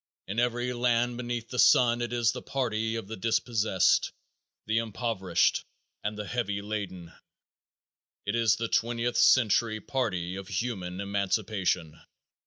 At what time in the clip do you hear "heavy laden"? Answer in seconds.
6.25-7.13